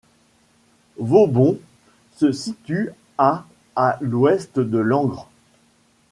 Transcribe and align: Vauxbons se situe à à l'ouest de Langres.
Vauxbons 0.97 1.59
se 2.15 2.31
situe 2.31 2.89
à 3.19 3.45
à 3.75 3.99
l'ouest 4.01 4.59
de 4.59 4.79
Langres. 4.79 5.29